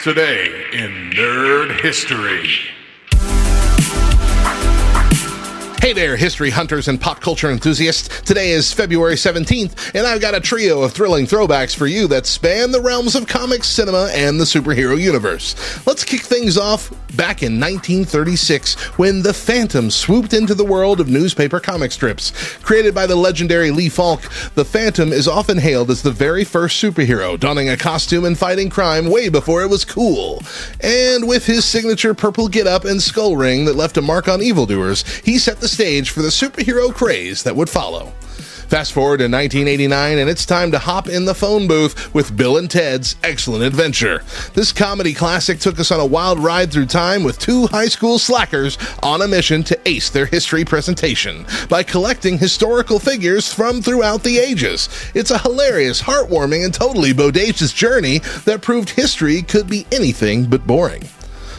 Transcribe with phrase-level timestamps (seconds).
[0.00, 2.48] Today in Nerd History.
[5.86, 8.20] Hey there, history hunters and pop culture enthusiasts.
[8.22, 12.26] Today is February 17th, and I've got a trio of thrilling throwbacks for you that
[12.26, 15.54] span the realms of comics, cinema, and the superhero universe.
[15.86, 21.08] Let's kick things off back in 1936 when The Phantom swooped into the world of
[21.08, 22.32] newspaper comic strips.
[22.64, 24.22] Created by the legendary Lee Falk,
[24.54, 28.70] The Phantom is often hailed as the very first superhero, donning a costume and fighting
[28.70, 30.42] crime way before it was cool.
[30.80, 35.06] And with his signature purple getup and skull ring that left a mark on evildoers,
[35.18, 38.10] he set the stage for the superhero craze that would follow.
[38.68, 42.56] Fast forward to 1989, and it's time to hop in the phone booth with Bill
[42.56, 44.24] and Ted's Excellent Adventure.
[44.54, 48.18] This comedy classic took us on a wild ride through time with two high school
[48.18, 54.22] slackers on a mission to ace their history presentation by collecting historical figures from throughout
[54.22, 54.88] the ages.
[55.14, 60.66] It's a hilarious, heartwarming, and totally bodacious journey that proved history could be anything but
[60.66, 61.02] boring.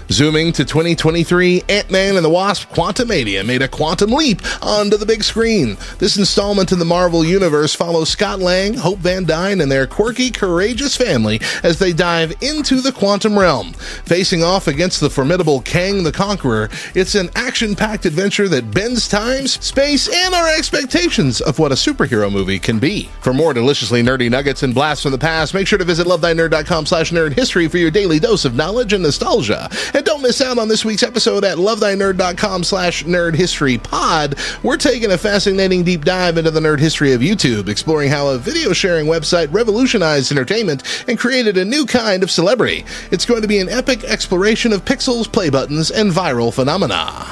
[0.09, 5.05] Zooming to 2023, Ant Man and the Wasp Quantumania made a quantum leap onto the
[5.05, 5.75] big screen.
[5.99, 10.31] This installment in the Marvel Universe follows Scott Lang, Hope Van Dyne, and their quirky,
[10.31, 13.73] courageous family as they dive into the quantum realm.
[13.73, 19.09] Facing off against the formidable Kang the Conqueror, it's an action packed adventure that bends
[19.09, 23.09] time, space, and our expectations of what a superhero movie can be.
[23.21, 26.85] For more deliciously nerdy nuggets and blasts from the past, make sure to visit lovethynerd.com
[26.85, 29.69] slash nerd history for your daily dose of knowledge and nostalgia.
[29.97, 34.35] And don't miss out on this week's episode at lovethynerd.com slash nerd history pod.
[34.61, 38.37] We're taking a fascinating deep dive into the nerd history of YouTube, exploring how a
[38.37, 42.85] video sharing website revolutionized entertainment and created a new kind of celebrity.
[43.09, 47.26] It's going to be an epic exploration of pixels, play buttons, and viral phenomena.